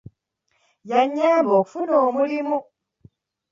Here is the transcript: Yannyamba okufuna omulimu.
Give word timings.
Yannyamba 0.89 1.53
okufuna 1.61 1.93
omulimu. 2.07 2.57